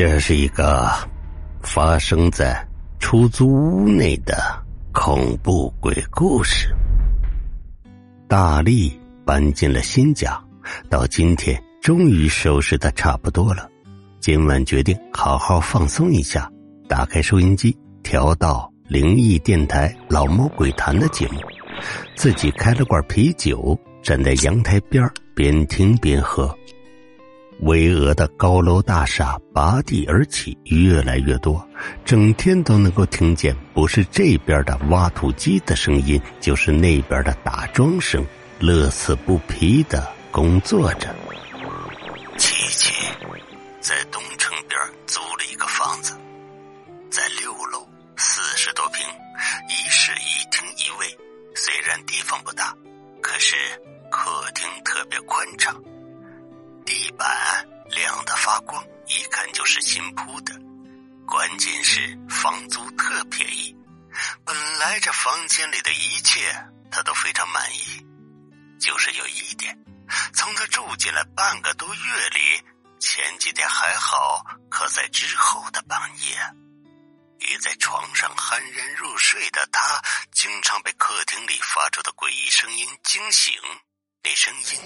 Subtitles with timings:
[0.00, 0.90] 这是一个
[1.60, 2.66] 发生在
[3.00, 4.34] 出租屋内的
[4.92, 6.74] 恐怖鬼故事。
[8.26, 10.42] 大力搬进了新家，
[10.88, 13.68] 到今天终于收拾的差不多了。
[14.20, 16.50] 今晚决定好好放松一下，
[16.88, 21.40] 打开收音机，调到灵异电台《老猫鬼谈》的节目，
[22.16, 26.56] 自己开了罐啤酒，站在阳台边边听边喝。
[27.62, 31.66] 巍峨的高楼大厦拔地而起，越来越多，
[32.04, 38.24] 整天都能够听见，不是这边的挖土机的声音，就是那边的打桩声，
[38.58, 41.14] 乐此不疲的工作着。
[59.70, 60.52] 是新铺的。
[61.24, 63.72] 关键是房租特便宜。
[64.44, 66.52] 本来这房间里的一切
[66.90, 68.04] 他都非常满意，
[68.80, 69.78] 就是有一点，
[70.34, 72.60] 从他住进来半个多月里，
[72.98, 76.36] 前几天还好，可在之后的半夜，
[77.38, 83.54] 倚在床上酣然入睡的他，经常被客厅里发出的诡异声音惊醒。
[84.24, 84.80] 那声音。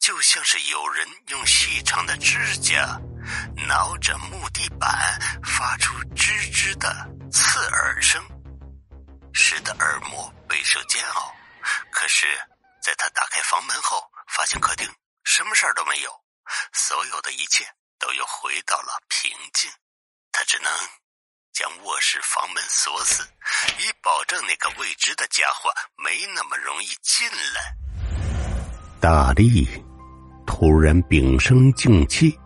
[0.00, 2.98] 就像是有人用细长的指甲
[3.68, 8.22] 挠着木地板，发出吱吱的刺耳声，
[9.32, 11.34] 使得耳膜备受煎熬。
[11.90, 12.26] 可是，
[12.82, 14.88] 在他打开房门后，发现客厅
[15.24, 16.10] 什么事儿都没有，
[16.72, 17.64] 所有的一切
[17.98, 19.70] 都又回到了平静。
[20.32, 20.72] 他只能
[21.52, 23.22] 将卧室房门锁死，
[23.78, 27.74] 以保证那个未知的家伙没那么容易进来。
[29.00, 29.68] 大力。
[30.46, 32.36] 突然屏声静气，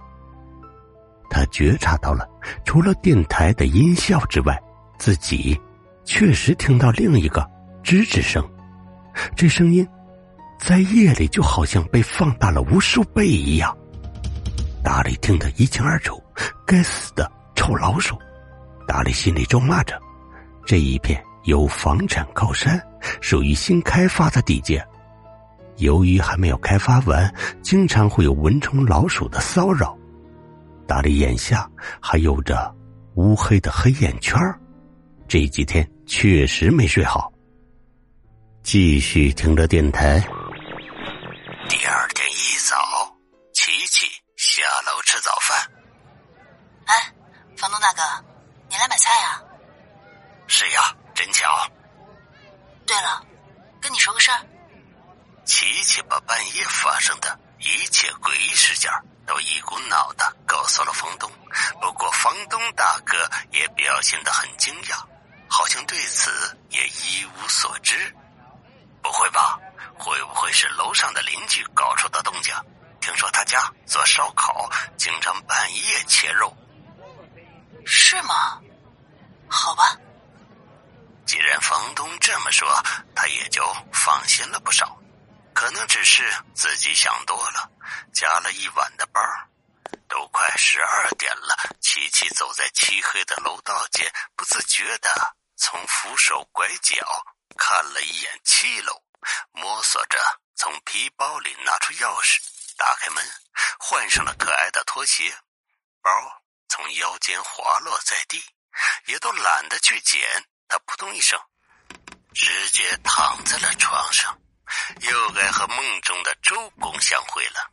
[1.34, 2.24] 他觉察到了，
[2.64, 4.56] 除了电台的音效之外，
[5.00, 5.60] 自己
[6.04, 7.40] 确实听到另一个
[7.82, 8.48] 吱吱声。
[9.34, 9.86] 这声音
[10.60, 13.76] 在夜里就好像被放大了无数倍一样。
[14.80, 16.22] 大力听得一清二楚，
[16.64, 18.16] 该死的臭老鼠！
[18.86, 20.00] 大力心里咒骂着：
[20.64, 22.80] 这一片有房产靠山，
[23.20, 24.80] 属于新开发的地界。
[25.78, 29.98] 由于还没有开发完，经常会有蚊虫、老鼠的骚扰。
[30.86, 31.68] 大力眼下
[32.00, 32.74] 还有着
[33.16, 34.38] 乌黑的黑眼圈
[35.26, 37.32] 这几天确实没睡好。
[38.62, 40.20] 继续听着电台。
[41.68, 42.76] 第二天一早，
[43.52, 44.06] 琪琪
[44.36, 45.58] 下楼吃早饭。
[46.86, 47.12] 哎，
[47.56, 48.02] 房东大哥，
[48.68, 49.42] 你来买菜啊？
[50.46, 51.46] 是呀，真巧。
[52.86, 53.24] 对了，
[53.80, 54.40] 跟你说个事儿。
[55.44, 58.90] 琪琪把半夜发生的一切诡异事件
[59.26, 61.30] 都一股脑的告诉了房东，
[61.80, 63.16] 不过房东大哥
[63.50, 64.96] 也表现得很惊讶，
[65.48, 66.30] 好像对此
[66.70, 68.14] 也一无所知。
[69.02, 69.58] 不会吧？
[69.96, 72.54] 会不会是楼上的邻居搞出的动静？
[73.00, 76.54] 听说他家做烧烤，经常半夜切肉。
[77.84, 78.58] 是吗？
[79.48, 79.96] 好吧。
[81.26, 82.68] 既然房东这么说，
[83.14, 83.62] 他也就
[83.92, 84.96] 放心了不少。
[85.54, 87.70] 可能只是自己想多了，
[88.12, 89.22] 加了一晚的班
[90.08, 91.56] 都快十二点了。
[91.80, 96.96] 琪琪走在漆黑的楼道间，不自觉的从扶手拐角
[97.56, 99.02] 看了一眼七楼，
[99.52, 100.18] 摸索着
[100.56, 102.40] 从皮包里拿出钥匙，
[102.76, 103.24] 打开门，
[103.78, 105.34] 换上了可爱的拖鞋，
[106.02, 106.10] 包
[106.68, 108.44] 从腰间滑落在地，
[109.06, 110.44] 也都懒得去捡。
[110.66, 111.40] 他扑通一声，
[112.34, 114.36] 直接躺在了床上。
[115.00, 117.70] 又该和梦中的周公相会了。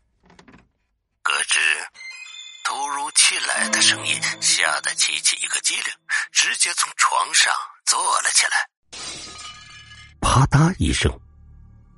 [1.23, 1.59] 咯吱，
[2.63, 5.85] 突如其来的声音吓得琪琪一个机灵，
[6.31, 7.53] 直接从床上
[7.85, 8.51] 坐了起来。
[10.19, 11.11] 啪嗒一声，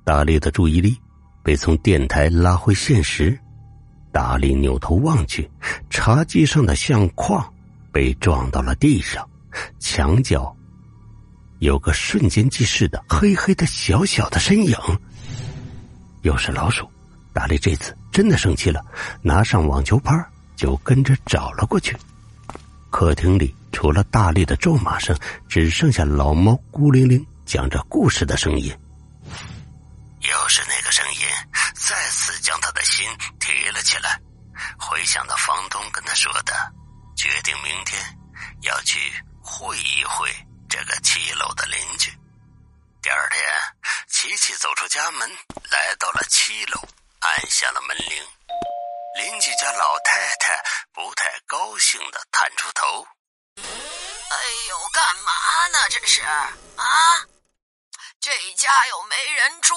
[0.04, 1.00] 大力的注意力
[1.42, 3.38] 被从电台拉回现实。
[4.12, 5.50] 大力扭头望去，
[5.90, 7.52] 茶几上的相框
[7.92, 9.28] 被撞到了地上，
[9.80, 10.54] 墙角。
[11.60, 14.76] 有个瞬间即逝的黑黑的小小的身影，
[16.22, 16.90] 又是老鼠。
[17.32, 18.84] 大力这次真的生气了，
[19.22, 20.12] 拿上网球拍
[20.56, 21.96] 就跟着找了过去。
[22.90, 25.18] 客厅里除了大力的咒骂声，
[25.48, 28.68] 只剩下老猫孤零零讲着故事的声音。
[30.20, 31.20] 又是那个声音，
[31.74, 33.04] 再次将他的心
[33.40, 34.20] 提了起来。
[34.78, 36.52] 回想到房东跟他说的，
[37.16, 38.00] 决定明天
[38.62, 38.98] 要去
[39.40, 40.30] 会一会。
[40.76, 42.10] 这个七楼的邻居。
[43.00, 43.76] 第二天，
[44.08, 45.30] 琪琪走出家门，
[45.70, 46.80] 来到了七楼，
[47.20, 48.28] 按下了门铃。
[49.14, 50.60] 邻居家老太太
[50.92, 53.06] 不太高兴的探出头
[53.56, 54.36] ：“哎
[54.68, 55.88] 呦，干嘛呢？
[55.90, 56.50] 这是啊？
[58.18, 59.76] 这家又没人住，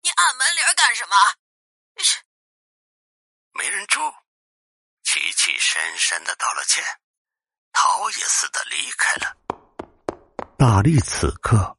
[0.00, 1.14] 你按门铃干什么？”
[3.54, 4.00] 没人住。
[5.04, 6.84] 琪琪深深的道了歉，
[7.72, 9.36] 逃也似的离开了。
[10.62, 11.76] 大力此刻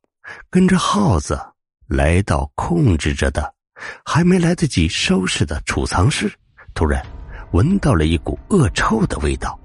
[0.50, 1.40] 跟着耗子
[1.88, 3.54] 来到控制着的，
[4.04, 6.30] 还没来得及收拾的储藏室，
[6.74, 7.02] 突然
[7.54, 9.58] 闻到了一股恶臭的味道。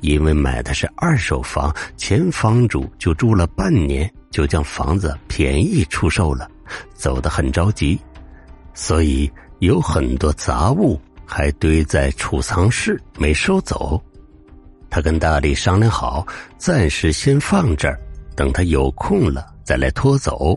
[0.00, 6.50] 因为买的是二手房，前房主就住了半年，就将房子便宜出售了，
[6.92, 7.98] 走得很着急，
[8.74, 11.00] 所以有很多杂物。
[11.24, 13.98] 还堆在储藏室没收走，
[14.90, 16.26] 他跟大力商量好，
[16.58, 17.98] 暂时先放这儿，
[18.38, 20.56] 等他有空了再来拖走。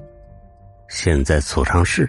[0.88, 2.08] 现在储藏室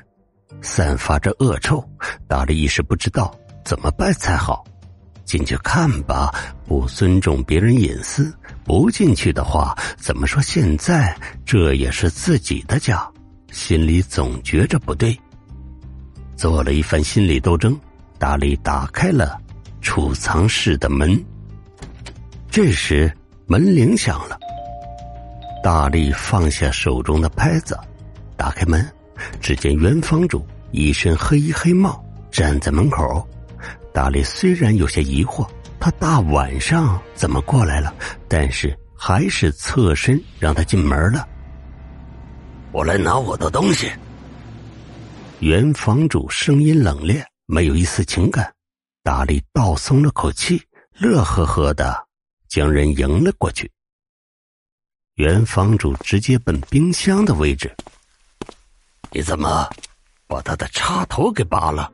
[0.61, 1.83] 散发着恶臭，
[2.29, 3.35] 大力一时不知道
[3.65, 4.63] 怎么办才好。
[5.25, 6.31] 进去看吧，
[6.67, 8.31] 不尊重别人隐私；
[8.65, 11.17] 不进去的话，怎么说现在
[11.47, 13.11] 这也是自己的家？
[13.51, 15.19] 心里总觉着不对，
[16.37, 17.75] 做了一番心理斗争。
[18.19, 19.41] 大力打开了
[19.81, 21.19] 储藏室的门，
[22.51, 23.11] 这时
[23.47, 24.39] 门铃响了。
[25.63, 27.79] 大力放下手中的拍子，
[28.37, 28.85] 打开门，
[29.41, 33.27] 只见原房主一身黑衣黑帽站在门口。
[33.93, 35.49] 大力虽然有些疑惑，
[35.79, 37.95] 他大晚上怎么过来了，
[38.27, 41.29] 但是还是侧身让他进门了。
[42.73, 43.91] 我来拿我的东西。
[45.39, 47.23] 原房主声音冷冽。
[47.47, 48.51] 没有一丝情感，
[49.03, 50.63] 大力倒松了口气，
[50.99, 51.95] 乐呵呵的
[52.49, 53.71] 将人迎了过去。
[55.17, 57.71] 原房主直接奔冰箱的位置。
[59.11, 59.69] 你怎么
[60.27, 61.93] 把他的插头给拔了？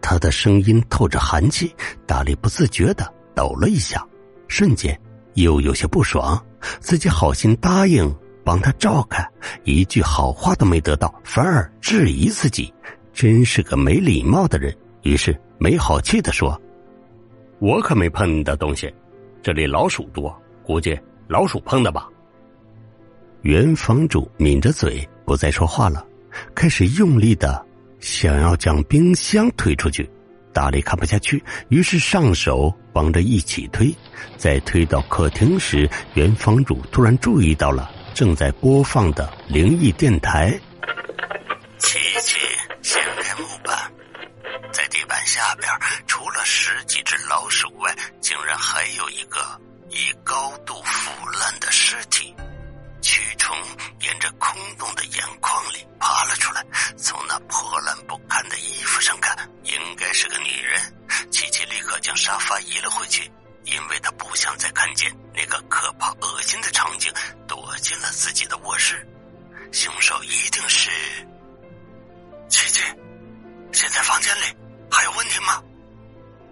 [0.00, 1.74] 他的声音透着寒气，
[2.06, 4.02] 大力不自觉的抖了一下，
[4.48, 4.98] 瞬间
[5.34, 6.42] 又有些不爽，
[6.80, 9.30] 自己好心答应帮他照看，
[9.64, 12.72] 一句好话都没得到，反而质疑自己。
[13.12, 16.58] 真是个没礼貌的人，于是没好气的说
[17.60, 18.94] ：“我可没碰你的东西，
[19.42, 20.98] 这里老鼠多，估计
[21.28, 22.08] 老鼠碰的吧。”
[23.42, 26.04] 原房主抿着嘴不再说话了，
[26.54, 27.64] 开始用力的
[28.00, 30.08] 想要将冰箱推出去。
[30.52, 33.94] 大力看不下去，于是上手帮着一起推。
[34.36, 40.58] 在推到客厅时，原房主突然注意到了正在播放的灵异电台。
[62.78, 63.28] 移了回去，
[63.64, 67.12] 因为他不想再看见那个可怕恶心的场景，
[67.48, 69.04] 躲进了自己的卧室。
[69.72, 70.90] 凶手一定是。
[72.48, 72.80] 琪琪，
[73.72, 74.44] 现在房间里
[74.90, 75.60] 还有问题吗？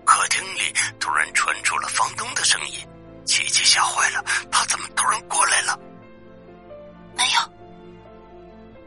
[0.05, 2.87] 客厅里突然传出了房东的声音，
[3.25, 5.79] 琪琪吓坏了，他怎么突然过来了？
[7.17, 7.41] 没有，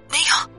[0.10, 0.50] 没有。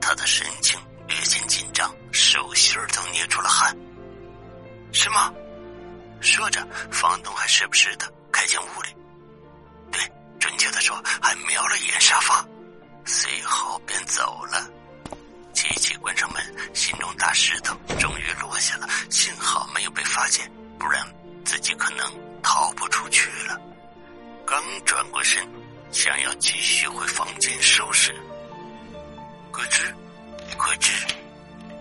[0.00, 3.76] 他的神情略显紧张，手心都捏出了汗。
[5.00, 5.32] 是吗？
[6.20, 8.88] 说着，房东还时不时的开进屋里，
[9.92, 10.00] 对，
[10.40, 12.44] 准确的说，还瞄了一眼沙发。
[13.04, 14.68] 随后便走了。
[15.52, 16.42] 琪琪关上门，
[16.74, 18.88] 心中大石头终于落下了。
[19.08, 20.50] 幸好没有被发现，
[20.80, 21.00] 不然
[21.44, 22.04] 自己可能
[22.42, 23.56] 逃不出去了。
[24.44, 25.48] 刚转过身，
[25.92, 28.12] 想要继续回房间收拾，
[29.52, 29.94] 咯吱，
[30.56, 30.90] 咯吱，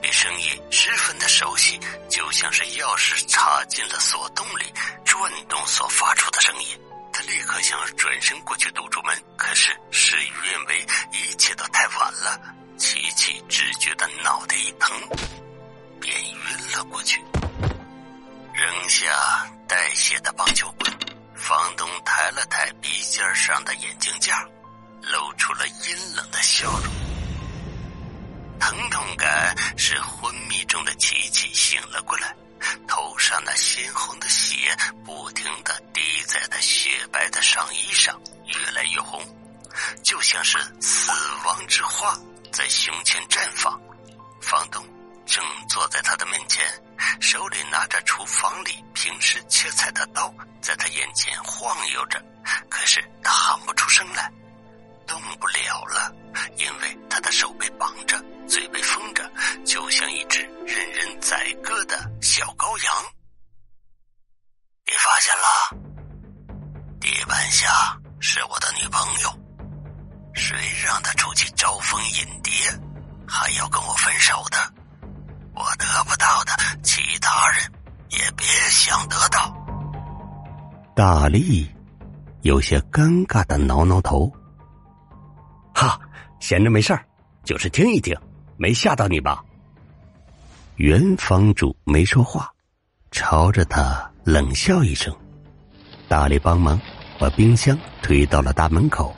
[0.01, 4.65] 那声音十分的熟悉，就像是钥匙插进了锁洞里
[5.03, 6.79] 转动所发出的声音。
[7.11, 12.39] 他立刻想转身过去堵住门，可是事与愿违，一切都太晚了。
[12.77, 14.95] 琪琪只觉得脑袋一疼，
[15.99, 17.19] 便晕了过去。
[18.53, 20.93] 扔下带血的棒球棍，
[21.35, 24.47] 房东抬了抬鼻尖上的眼镜架，
[25.01, 27.06] 露出了阴冷的笑容。
[29.37, 32.35] 疼痛感使昏迷中的琪琪醒了过来。
[32.87, 34.75] 头上那鲜红的血
[35.05, 39.23] 不停的滴在他雪白的上衣上，越来越红，
[40.03, 41.11] 就像是死
[41.45, 42.17] 亡之花
[42.51, 43.79] 在胸前绽放。
[44.41, 44.83] 房东
[45.25, 46.65] 正坐在他的面前，
[47.21, 52.21] 手里拿着厨房里平时切菜的刀，在他眼前晃悠着，
[52.69, 54.31] 可是他喊不出声来。
[55.07, 56.13] 动不了了，
[56.57, 59.23] 因为他的手被绑着，嘴被封着，
[59.65, 62.93] 就像一只任人宰割的小羔羊。
[64.85, 65.87] 你发现了？
[66.99, 69.29] 地板下是我的女朋友，
[70.33, 72.51] 谁让她出去招蜂引蝶，
[73.27, 74.57] 还要跟我分手的？
[75.55, 77.71] 我得不到的，其他人
[78.09, 79.55] 也别想得到。
[80.95, 81.69] 大力
[82.41, 84.31] 有些尴尬的挠挠头。
[85.79, 85.99] 哈，
[86.39, 87.05] 闲着没事儿，
[87.43, 88.17] 就是听一听，
[88.57, 89.45] 没吓到你吧？
[90.77, 92.51] 原房主没说话，
[93.11, 95.15] 朝着他冷笑一声。
[96.07, 96.81] 大力帮忙
[97.19, 99.15] 把冰箱推到了大门口，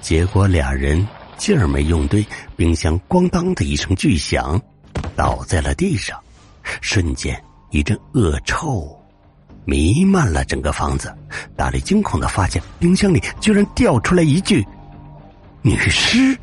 [0.00, 2.26] 结果俩人劲儿没用对，
[2.56, 4.60] 冰箱咣当的一声巨响，
[5.14, 6.20] 倒在了地上，
[6.80, 7.40] 瞬间
[7.70, 9.00] 一阵恶臭
[9.64, 11.16] 弥漫了整个房子。
[11.56, 14.66] 大力惊恐的发现，冰箱里居然掉出来一具
[15.62, 16.36] 女尸。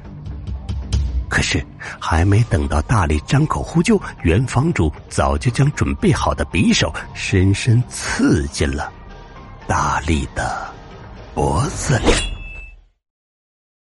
[1.29, 1.63] 可是
[1.99, 8.91] 还没等到大力张口呼救，原房主早就将准备好的匕首深深刺进了。
[9.67, 10.73] 大力的
[11.33, 12.36] 脖子里。